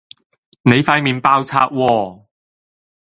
[0.63, 2.25] 你塊面爆冊喎